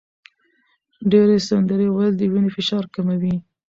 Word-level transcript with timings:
ډېر 1.11 1.27
سندرې 1.49 1.87
ویل 1.91 2.13
د 2.17 2.21
وینې 2.31 2.49
فشار 2.55 2.83
کموي. 2.93 3.35